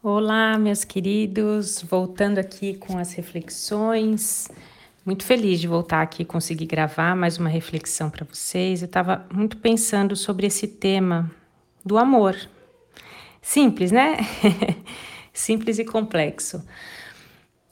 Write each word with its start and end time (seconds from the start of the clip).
Olá, 0.00 0.56
meus 0.56 0.84
queridos, 0.84 1.82
voltando 1.82 2.38
aqui 2.38 2.74
com 2.76 2.96
as 2.96 3.14
reflexões. 3.14 4.46
Muito 5.04 5.24
feliz 5.24 5.58
de 5.58 5.66
voltar 5.66 6.02
aqui 6.02 6.22
e 6.22 6.24
conseguir 6.24 6.66
gravar 6.66 7.16
mais 7.16 7.36
uma 7.36 7.48
reflexão 7.48 8.08
para 8.08 8.24
vocês. 8.24 8.80
Eu 8.80 8.86
estava 8.86 9.26
muito 9.34 9.56
pensando 9.56 10.14
sobre 10.14 10.46
esse 10.46 10.68
tema 10.68 11.28
do 11.84 11.98
amor. 11.98 12.36
Simples, 13.42 13.90
né? 13.90 14.18
Simples 15.34 15.80
e 15.80 15.84
complexo. 15.84 16.64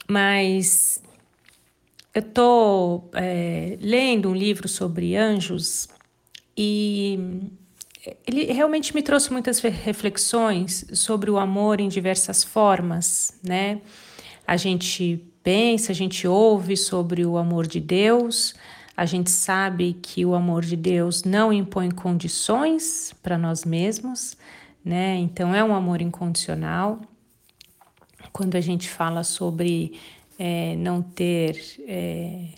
Mas 0.05 1.01
eu 2.13 2.21
estou 2.21 3.09
é, 3.13 3.77
lendo 3.79 4.31
um 4.31 4.35
livro 4.35 4.67
sobre 4.67 5.15
anjos 5.15 5.87
e 6.57 7.46
ele 8.39 8.53
realmente 8.53 8.93
me 8.93 9.01
trouxe 9.01 9.31
muitas 9.31 9.59
reflexões 9.59 10.85
sobre 10.93 11.31
o 11.31 11.37
amor 11.37 11.79
em 11.79 11.89
diversas 11.89 12.43
formas, 12.43 13.39
né? 13.43 13.81
A 14.45 14.55
gente 14.55 15.23
pensa, 15.43 15.91
a 15.91 15.95
gente 15.95 16.27
ouve 16.27 16.77
sobre 16.77 17.25
o 17.25 17.37
amor 17.37 17.65
de 17.65 17.79
Deus, 17.79 18.53
a 18.95 19.05
gente 19.05 19.31
sabe 19.31 19.97
que 20.01 20.25
o 20.25 20.35
amor 20.35 20.63
de 20.63 20.75
Deus 20.75 21.23
não 21.23 21.51
impõe 21.51 21.89
condições 21.91 23.13
para 23.23 23.37
nós 23.37 23.65
mesmos, 23.65 24.37
né? 24.83 25.15
Então 25.17 25.53
é 25.53 25.63
um 25.63 25.73
amor 25.73 26.01
incondicional. 26.01 26.99
Quando 28.31 28.55
a 28.55 28.61
gente 28.61 28.87
fala 28.89 29.23
sobre 29.23 29.99
é, 30.37 30.75
não 30.75 31.01
ter 31.01 31.59
é, 31.87 32.49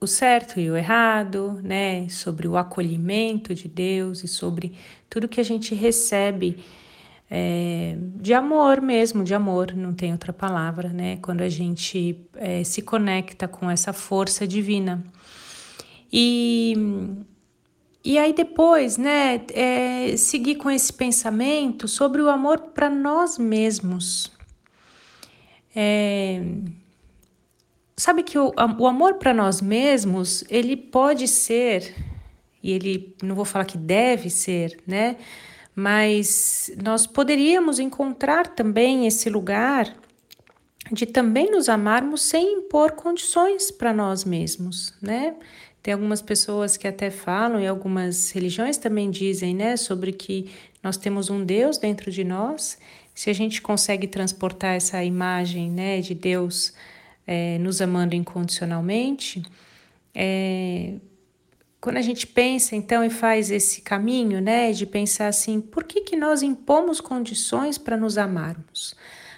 o 0.00 0.06
certo 0.06 0.58
e 0.58 0.70
o 0.70 0.76
errado, 0.76 1.60
né? 1.62 2.08
Sobre 2.08 2.48
o 2.48 2.56
acolhimento 2.56 3.54
de 3.54 3.68
Deus 3.68 4.24
e 4.24 4.28
sobre 4.28 4.72
tudo 5.08 5.28
que 5.28 5.40
a 5.40 5.44
gente 5.44 5.74
recebe 5.74 6.64
é, 7.30 7.96
de 8.16 8.34
amor 8.34 8.80
mesmo, 8.80 9.22
de 9.22 9.34
amor, 9.34 9.72
não 9.72 9.94
tem 9.94 10.10
outra 10.10 10.32
palavra, 10.32 10.88
né? 10.88 11.18
Quando 11.18 11.42
a 11.42 11.48
gente 11.48 12.18
é, 12.34 12.64
se 12.64 12.82
conecta 12.82 13.46
com 13.46 13.70
essa 13.70 13.92
força 13.92 14.46
divina. 14.46 15.04
E, 16.12 16.74
e 18.02 18.18
aí 18.18 18.32
depois, 18.32 18.96
né, 18.96 19.42
é, 19.52 20.16
seguir 20.16 20.56
com 20.56 20.68
esse 20.68 20.92
pensamento 20.92 21.86
sobre 21.86 22.20
o 22.20 22.28
amor 22.28 22.58
para 22.74 22.90
nós 22.90 23.38
mesmos. 23.38 24.32
É, 25.76 26.42
Sabe 28.00 28.22
que 28.22 28.38
o, 28.38 28.50
o 28.78 28.86
amor 28.86 29.16
para 29.16 29.34
nós 29.34 29.60
mesmos, 29.60 30.42
ele 30.48 30.74
pode 30.74 31.28
ser, 31.28 31.94
e 32.62 32.72
ele, 32.72 33.14
não 33.22 33.34
vou 33.34 33.44
falar 33.44 33.66
que 33.66 33.76
deve 33.76 34.30
ser, 34.30 34.78
né? 34.86 35.16
Mas 35.76 36.72
nós 36.82 37.06
poderíamos 37.06 37.78
encontrar 37.78 38.46
também 38.46 39.06
esse 39.06 39.28
lugar 39.28 39.94
de 40.90 41.04
também 41.04 41.50
nos 41.50 41.68
amarmos 41.68 42.22
sem 42.22 42.60
impor 42.60 42.92
condições 42.92 43.70
para 43.70 43.92
nós 43.92 44.24
mesmos, 44.24 44.94
né? 45.02 45.34
Tem 45.82 45.92
algumas 45.92 46.22
pessoas 46.22 46.78
que 46.78 46.88
até 46.88 47.10
falam, 47.10 47.60
e 47.60 47.66
algumas 47.66 48.30
religiões 48.30 48.78
também 48.78 49.10
dizem, 49.10 49.54
né, 49.54 49.76
sobre 49.76 50.12
que 50.12 50.50
nós 50.82 50.96
temos 50.96 51.28
um 51.28 51.44
Deus 51.44 51.76
dentro 51.76 52.10
de 52.10 52.24
nós. 52.24 52.78
Se 53.14 53.28
a 53.28 53.34
gente 53.34 53.60
consegue 53.60 54.06
transportar 54.06 54.74
essa 54.74 55.04
imagem, 55.04 55.70
né, 55.70 56.00
de 56.00 56.14
Deus 56.14 56.72
é, 57.26 57.58
nos 57.58 57.80
amando 57.80 58.14
incondicionalmente, 58.14 59.42
é, 60.14 60.94
quando 61.80 61.96
a 61.96 62.02
gente 62.02 62.26
pensa 62.26 62.76
então 62.76 63.02
e 63.02 63.08
faz 63.08 63.50
esse 63.50 63.80
caminho, 63.80 64.40
né, 64.40 64.72
de 64.72 64.84
pensar 64.84 65.28
assim, 65.28 65.60
por 65.60 65.84
que, 65.84 66.02
que 66.02 66.16
nós 66.16 66.42
impomos 66.42 67.00
condições 67.00 67.78
para 67.78 67.96
nos 67.96 68.18
amarmos? 68.18 68.94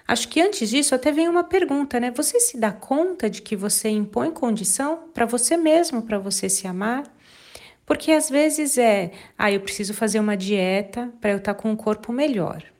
Acho 0.06 0.28
que 0.28 0.40
antes 0.40 0.68
disso 0.68 0.94
até 0.94 1.12
vem 1.12 1.28
uma 1.28 1.44
pergunta, 1.44 2.00
né? 2.00 2.10
Você 2.10 2.40
se 2.40 2.58
dá 2.58 2.72
conta 2.72 3.30
de 3.30 3.40
que 3.40 3.54
você 3.54 3.88
impõe 3.88 4.32
condição 4.32 5.08
para 5.14 5.24
você 5.24 5.56
mesmo, 5.56 6.02
para 6.02 6.18
você 6.18 6.48
se 6.48 6.66
amar? 6.66 7.04
Porque 7.86 8.10
às 8.10 8.28
vezes 8.28 8.76
é, 8.76 9.12
ah, 9.38 9.50
eu 9.52 9.60
preciso 9.60 9.94
fazer 9.94 10.18
uma 10.18 10.36
dieta 10.36 11.12
para 11.20 11.30
eu 11.30 11.36
estar 11.36 11.54
tá 11.54 11.60
com 11.60 11.70
um 11.70 11.76
corpo 11.76 12.12
melhor. 12.12 12.71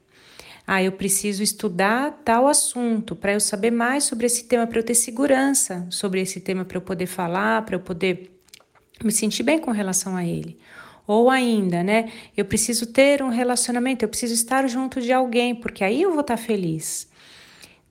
Ah, 0.67 0.83
eu 0.83 0.93
preciso 0.93 1.43
estudar 1.43 2.21
tal 2.25 2.47
assunto 2.47 3.17
para 3.17 3.33
eu 3.33 3.41
saber 3.41 3.73
mais 3.73 4.05
sobre 4.05 4.27
esse 4.27 4.45
tema, 4.45 4.67
para 4.67 4.79
eu 4.79 4.85
ter 4.85 4.95
segurança 4.95 5.87
sobre 5.91 6.21
esse 6.21 6.41
tema, 6.41 6.65
para 6.65 6.77
eu 6.77 6.83
poder 6.83 7.07
falar, 7.07 7.63
para 7.63 7.75
eu 7.75 7.81
poder 7.81 8.31
me 9.03 9.11
sentir 9.11 9.43
bem 9.43 9.59
com 9.59 9.73
relação 9.73 10.17
a 10.17 10.25
ele. 10.25 10.59
Ou 11.05 11.29
ainda, 11.29 11.83
né? 11.83 12.13
Eu 12.37 12.45
preciso 12.45 12.87
ter 12.87 13.23
um 13.23 13.29
relacionamento, 13.29 14.05
eu 14.05 14.09
preciso 14.09 14.35
estar 14.35 14.69
junto 14.69 15.01
de 15.01 15.13
alguém, 15.13 15.53
porque 15.55 15.83
aí 15.83 16.01
eu 16.01 16.13
vou 16.13 16.21
estar 16.21 16.37
feliz. 16.37 17.09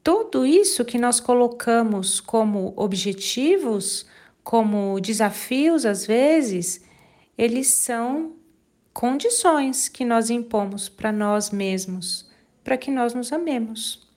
Tudo 0.02 0.46
isso 0.46 0.86
que 0.86 0.98
nós 0.98 1.20
colocamos 1.20 2.22
como 2.22 2.74
objetivos, 2.78 4.06
como 4.44 5.00
desafios, 5.02 5.86
às 5.86 6.06
vezes, 6.06 6.82
eles 7.38 7.68
são 7.68 8.34
condições 8.94 9.90
que 9.90 10.06
nós 10.06 10.30
impomos 10.30 10.88
para 10.88 11.12
nós 11.12 11.52
mesmos 11.52 12.31
para 12.64 12.78
que 12.78 12.92
nós 12.92 13.14
nos 13.14 13.32
amemos. 13.32 14.08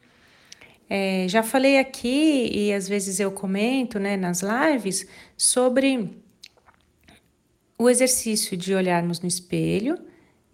É, 0.88 1.26
já 1.28 1.42
falei 1.42 1.78
aqui 1.78 2.50
e 2.52 2.72
às 2.72 2.86
vezes 2.88 3.18
eu 3.18 3.32
comento 3.32 3.98
né, 3.98 4.16
nas 4.16 4.42
lives 4.42 5.06
sobre 5.36 6.22
o 7.78 7.88
exercício 7.88 8.56
de 8.56 8.74
olharmos 8.74 9.20
no 9.20 9.28
espelho 9.28 9.98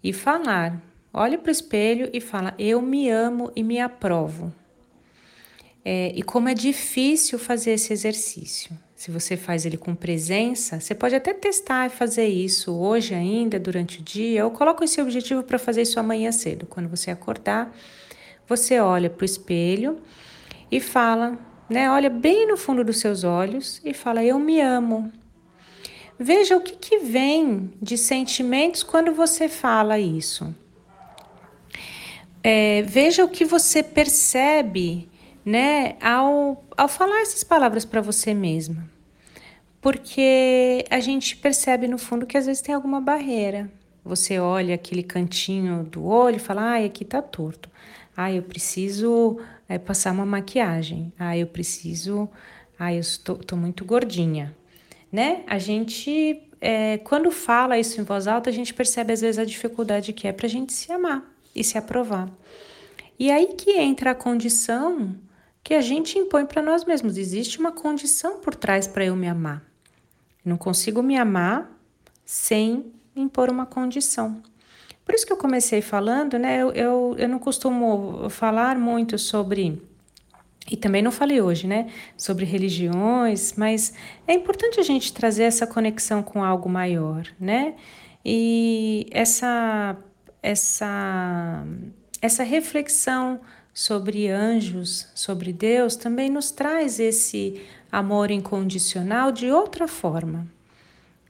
e 0.03 0.13
falar. 0.13 0.81
Olhe 1.13 1.37
para 1.37 1.49
o 1.49 1.51
espelho 1.51 2.09
e 2.13 2.21
fala: 2.21 2.55
Eu 2.57 2.81
me 2.81 3.09
amo 3.09 3.51
e 3.55 3.63
me 3.63 3.79
aprovo. 3.79 4.53
É, 5.83 6.11
e 6.15 6.21
como 6.21 6.47
é 6.47 6.53
difícil 6.53 7.37
fazer 7.37 7.71
esse 7.71 7.91
exercício. 7.91 8.77
Se 9.01 9.09
você 9.09 9.35
faz 9.35 9.65
ele 9.65 9.77
com 9.77 9.95
presença, 9.95 10.79
você 10.79 10.93
pode 10.93 11.15
até 11.15 11.33
testar 11.33 11.87
e 11.87 11.89
fazer 11.89 12.27
isso 12.27 12.71
hoje 12.71 13.15
ainda, 13.15 13.59
durante 13.59 13.99
o 13.99 14.03
dia, 14.03 14.45
ou 14.45 14.51
coloca 14.51 14.85
esse 14.85 15.01
objetivo 15.01 15.41
para 15.41 15.57
fazer 15.57 15.81
isso 15.81 15.99
amanhã 15.99 16.31
cedo. 16.31 16.67
Quando 16.67 16.87
você 16.87 17.09
acordar, 17.09 17.75
você 18.47 18.79
olha 18.79 19.09
para 19.09 19.23
o 19.23 19.25
espelho 19.25 19.99
e 20.71 20.79
fala, 20.79 21.35
né? 21.67 21.89
Olha 21.89 22.11
bem 22.11 22.47
no 22.47 22.55
fundo 22.55 22.83
dos 22.83 22.99
seus 22.99 23.23
olhos 23.23 23.81
e 23.83 23.91
fala: 23.91 24.23
Eu 24.23 24.37
me 24.37 24.61
amo. 24.61 25.11
Veja 26.19 26.55
o 26.55 26.61
que, 26.61 26.75
que 26.75 26.99
vem 26.99 27.73
de 27.81 27.97
sentimentos 27.97 28.83
quando 28.83 29.15
você 29.15 29.49
fala 29.49 29.97
isso. 29.97 30.55
É, 32.43 32.83
veja 32.83 33.25
o 33.25 33.29
que 33.29 33.45
você 33.45 33.81
percebe 33.81 35.09
né, 35.45 35.95
ao, 36.01 36.63
ao 36.77 36.87
falar 36.87 37.21
essas 37.21 37.43
palavras 37.43 37.85
para 37.85 38.01
você 38.01 38.33
mesma. 38.33 38.89
Porque 39.81 40.85
a 40.89 40.99
gente 40.99 41.35
percebe 41.35 41.87
no 41.87 41.97
fundo 41.97 42.25
que 42.27 42.37
às 42.37 42.45
vezes 42.45 42.61
tem 42.61 42.75
alguma 42.75 43.01
barreira. 43.01 43.69
Você 44.03 44.39
olha 44.39 44.75
aquele 44.75 45.03
cantinho 45.03 45.83
do 45.83 46.05
olho 46.05 46.35
e 46.35 46.39
fala: 46.39 46.61
ai, 46.61 46.85
aqui 46.85 47.03
tá 47.03 47.21
torto. 47.21 47.69
Ah, 48.15 48.31
eu 48.31 48.43
preciso 48.43 49.39
é, 49.67 49.77
passar 49.79 50.11
uma 50.11 50.25
maquiagem. 50.25 51.11
Ah, 51.17 51.35
eu 51.35 51.47
preciso. 51.47 52.29
Ah, 52.77 52.93
eu 52.93 52.99
estou 52.99 53.37
tô 53.37 53.55
muito 53.55 53.83
gordinha. 53.83 54.55
Né? 55.11 55.43
A 55.47 55.57
gente, 55.57 56.41
é, 56.59 56.99
quando 56.99 57.31
fala 57.31 57.77
isso 57.77 57.99
em 57.99 58.03
voz 58.03 58.27
alta, 58.27 58.49
a 58.49 58.53
gente 58.53 58.73
percebe 58.73 59.13
às 59.13 59.21
vezes 59.21 59.39
a 59.39 59.45
dificuldade 59.45 60.13
que 60.13 60.27
é 60.27 60.31
para 60.31 60.45
a 60.45 60.49
gente 60.49 60.73
se 60.73 60.91
amar 60.91 61.23
e 61.55 61.63
se 61.63 61.77
aprovar. 61.77 62.29
E 63.19 63.29
aí 63.29 63.53
que 63.57 63.71
entra 63.71 64.11
a 64.11 64.15
condição 64.15 65.15
que 65.63 65.73
a 65.73 65.81
gente 65.81 66.17
impõe 66.17 66.45
para 66.45 66.61
nós 66.61 66.85
mesmos. 66.85 67.17
Existe 67.17 67.59
uma 67.59 67.71
condição 67.71 68.39
por 68.39 68.55
trás 68.55 68.87
para 68.87 69.05
eu 69.05 69.15
me 69.15 69.27
amar. 69.27 69.63
Não 70.43 70.57
consigo 70.57 71.03
me 71.03 71.17
amar 71.17 71.71
sem 72.25 72.91
impor 73.15 73.49
uma 73.49 73.65
condição. 73.65 74.41
Por 75.05 75.15
isso 75.15 75.25
que 75.25 75.33
eu 75.33 75.37
comecei 75.37 75.81
falando, 75.81 76.37
né? 76.39 76.61
Eu, 76.61 76.71
eu, 76.71 77.15
eu 77.17 77.29
não 77.29 77.39
costumo 77.39 78.29
falar 78.29 78.77
muito 78.77 79.17
sobre. 79.17 79.81
E 80.69 80.77
também 80.77 81.01
não 81.01 81.11
falei 81.11 81.41
hoje, 81.41 81.67
né? 81.67 81.87
Sobre 82.15 82.45
religiões, 82.45 83.53
mas 83.57 83.93
é 84.27 84.33
importante 84.33 84.79
a 84.79 84.83
gente 84.83 85.11
trazer 85.11 85.43
essa 85.43 85.67
conexão 85.67 86.23
com 86.23 86.43
algo 86.43 86.69
maior, 86.69 87.25
né? 87.39 87.75
E 88.23 89.07
essa, 89.11 89.97
essa, 90.41 91.65
essa 92.21 92.43
reflexão 92.43 93.41
sobre 93.81 94.27
anjos, 94.27 95.07
sobre 95.15 95.51
Deus, 95.51 95.95
também 95.95 96.29
nos 96.29 96.51
traz 96.51 96.99
esse 96.99 97.59
amor 97.91 98.29
incondicional 98.29 99.31
de 99.31 99.49
outra 99.49 99.87
forma. 99.87 100.47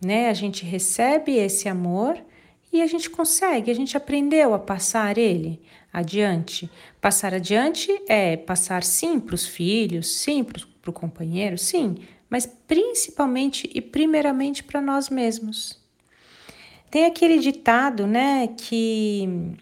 Né? 0.04 0.28
A 0.28 0.34
gente 0.34 0.66
recebe 0.66 1.38
esse 1.38 1.70
amor 1.70 2.22
e 2.74 2.82
a 2.82 2.88
gente 2.88 3.10
consegue, 3.10 3.72
a 3.72 3.74
gente 3.74 3.96
aprendeu 3.96 4.54
a 4.54 4.60
passar 4.60 5.18
ele 5.18 5.62
adiante. 5.94 6.70
Passar 7.00 7.34
adiante 7.34 7.90
é 8.06 8.36
passar 8.36 8.84
sim 8.84 9.18
para 9.18 9.36
os 9.36 9.46
filhos, 9.46 10.14
sim 10.18 10.44
para 10.44 10.90
o 10.90 10.94
companheiro, 10.94 11.58
sim, 11.58 12.00
mas 12.30 12.46
principalmente 12.46 13.70
e 13.74 13.80
primeiramente 13.80 14.62
para 14.62 14.82
nós 14.82 15.10
mesmos. 15.10 15.80
Tem 16.90 17.06
aquele 17.06 17.40
ditado, 17.40 18.06
né, 18.06 18.48
que 18.58 19.56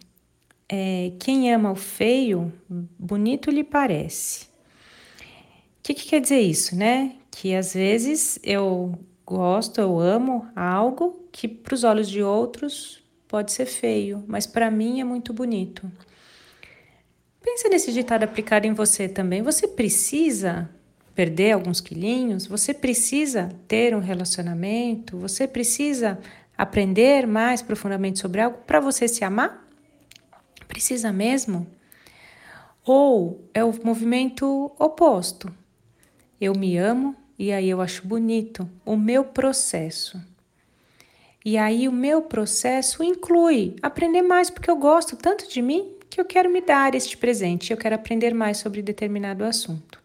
é, 0.70 1.14
quem 1.20 1.52
ama 1.52 1.72
o 1.72 1.76
feio, 1.76 2.54
bonito 2.70 3.50
lhe 3.50 3.64
parece. 3.64 4.46
O 4.46 5.82
que, 5.82 5.96
que 5.96 6.08
quer 6.08 6.22
dizer 6.22 6.40
isso, 6.40 6.76
né? 6.76 7.16
Que 7.32 7.56
às 7.56 7.74
vezes 7.74 8.40
eu 8.44 8.94
gosto, 9.26 9.82
eu 9.82 10.00
amo 10.00 10.48
algo 10.56 11.28
que 11.32 11.48
para 11.48 11.74
os 11.74 11.84
olhos 11.84 12.08
de 12.08 12.22
outros 12.22 13.04
pode 13.28 13.52
ser 13.52 13.66
feio, 13.66 14.24
mas 14.28 14.46
para 14.46 14.70
mim 14.70 15.02
é 15.02 15.04
muito 15.04 15.34
bonito. 15.34 15.92
Pensa 17.42 17.70
nesse 17.70 17.92
ditado 17.92 18.24
aplicado 18.24 18.68
em 18.68 18.74
você 18.74 19.08
também. 19.08 19.42
Você 19.42 19.68
precisa 19.68 20.70
perder 21.16 21.54
alguns 21.54 21.82
quilinhos, 21.82 22.46
você 22.46 22.74
precisa 22.74 23.50
ter 23.68 23.96
um 23.96 24.00
relacionamento, 24.00 25.18
você 25.18 25.48
precisa 25.48 26.20
aprender 26.58 27.26
mais 27.26 27.62
profundamente 27.62 28.20
sobre 28.20 28.42
algo 28.42 28.60
para 28.68 28.80
você 28.80 29.08
se 29.08 29.24
amar? 29.24 29.69
Precisa 30.70 31.12
mesmo? 31.12 31.68
Ou 32.86 33.44
é 33.56 33.64
o 33.64 33.74
movimento 33.84 34.72
oposto? 34.78 35.52
Eu 36.40 36.54
me 36.56 36.78
amo 36.78 37.16
e 37.40 37.52
aí 37.52 37.68
eu 37.70 37.82
acho 37.82 38.08
bonito 38.08 38.70
o 38.86 38.96
meu 38.96 39.24
processo. 39.24 40.22
E 41.44 41.58
aí 41.58 41.88
o 41.88 41.92
meu 41.92 42.22
processo 42.22 43.04
inclui 43.04 43.76
aprender 43.82 44.22
mais 44.22 44.52
porque 44.52 44.70
eu 44.70 44.76
gosto 44.76 45.18
tanto 45.18 45.50
de 45.50 45.60
mim 45.60 45.96
que 46.08 46.22
eu 46.22 46.26
quero 46.26 46.52
me 46.52 46.62
dar 46.62 46.94
este 46.94 47.18
presente, 47.18 47.72
eu 47.72 47.78
quero 47.78 47.96
aprender 47.96 48.36
mais 48.36 48.60
sobre 48.60 48.84
determinado 48.84 49.44
assunto. 49.44 50.00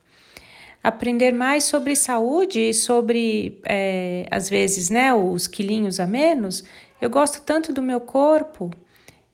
Aprender 0.83 1.33
mais 1.33 1.65
sobre 1.65 1.95
saúde 1.95 2.71
e 2.71 2.75
sobre, 2.75 3.61
é, 3.65 4.27
às 4.31 4.49
vezes, 4.49 4.89
né, 4.89 5.13
os 5.13 5.47
quilinhos 5.47 6.01
a 6.01 6.07
menos. 6.07 6.65
Eu 7.01 7.11
gosto 7.11 7.43
tanto 7.43 7.71
do 7.71 7.83
meu 7.83 8.01
corpo, 8.01 8.71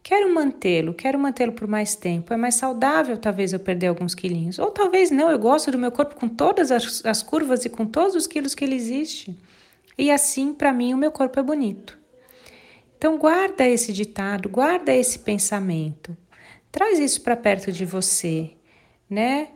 quero 0.02 0.32
mantê-lo, 0.32 0.94
quero 0.94 1.18
mantê-lo 1.18 1.52
por 1.52 1.68
mais 1.68 1.94
tempo. 1.94 2.32
É 2.32 2.36
mais 2.36 2.54
saudável, 2.54 3.16
talvez, 3.16 3.52
eu 3.52 3.60
perder 3.60 3.88
alguns 3.88 4.14
quilinhos. 4.14 4.58
Ou 4.58 4.70
talvez 4.70 5.10
não, 5.10 5.30
eu 5.30 5.38
gosto 5.38 5.70
do 5.70 5.78
meu 5.78 5.92
corpo 5.92 6.14
com 6.14 6.28
todas 6.28 6.70
as, 6.70 7.04
as 7.04 7.22
curvas 7.22 7.64
e 7.64 7.68
com 7.68 7.86
todos 7.86 8.14
os 8.14 8.26
quilos 8.26 8.54
que 8.54 8.64
ele 8.64 8.74
existe. 8.74 9.36
E 9.96 10.10
assim, 10.10 10.52
para 10.54 10.72
mim, 10.72 10.94
o 10.94 10.98
meu 10.98 11.12
corpo 11.12 11.38
é 11.38 11.42
bonito. 11.42 11.98
Então, 12.96 13.16
guarda 13.16 13.66
esse 13.66 13.92
ditado, 13.92 14.48
guarda 14.48 14.94
esse 14.94 15.18
pensamento. 15.18 16.16
Traz 16.70 16.98
isso 16.98 17.22
para 17.22 17.36
perto 17.36 17.72
de 17.72 17.84
você, 17.84 18.50
né? 19.08 19.48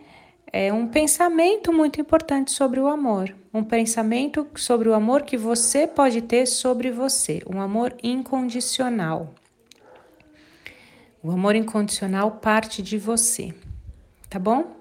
É 0.53 0.73
um 0.73 0.87
pensamento 0.87 1.73
muito 1.73 2.01
importante 2.01 2.53
sobre 2.53 2.79
o 2.79 2.87
amor, 2.87 3.35
um 3.53 3.65
pensamento 3.65 4.47
sobre 4.55 4.89
o 4.89 4.95
amor 4.95 5.23
que 5.23 5.37
você 5.37 5.87
pode 5.87 6.23
ter 6.23 6.47
sobre 6.47 6.91
você, 6.91 7.43
um 7.53 7.61
amor 7.61 7.95
incondicional. 8.03 9.35
O 11.25 11.31
amor 11.31 11.57
incondicional 11.57 12.33
parte 12.33 12.83
de 12.83 12.99
você, 12.99 13.55
tá 14.29 14.39
bom? 14.39 14.77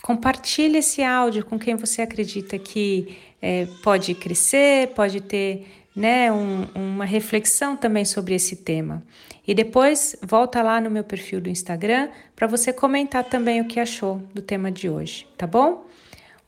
Compartilhe 0.00 0.78
esse 0.78 1.02
áudio 1.02 1.44
com 1.44 1.58
quem 1.58 1.76
você 1.76 2.00
acredita 2.00 2.58
que 2.58 3.18
é, 3.42 3.66
pode 3.82 4.14
crescer, 4.14 4.94
pode 4.94 5.20
ter 5.20 5.66
né, 5.94 6.32
um, 6.32 6.66
uma 6.74 7.04
reflexão 7.04 7.76
também 7.76 8.06
sobre 8.06 8.34
esse 8.34 8.56
tema. 8.56 9.02
E 9.46 9.52
depois 9.52 10.16
volta 10.22 10.62
lá 10.62 10.80
no 10.80 10.90
meu 10.90 11.04
perfil 11.04 11.42
do 11.42 11.50
Instagram 11.50 12.08
para 12.34 12.46
você 12.46 12.72
comentar 12.72 13.24
também 13.24 13.60
o 13.60 13.68
que 13.68 13.78
achou 13.78 14.22
do 14.32 14.40
tema 14.40 14.72
de 14.72 14.88
hoje, 14.88 15.28
tá 15.36 15.46
bom? 15.46 15.84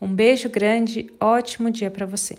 Um 0.01 0.09
beijo 0.09 0.49
grande, 0.49 1.13
ótimo 1.21 1.71
dia 1.71 1.91
para 1.91 2.07
você. 2.07 2.39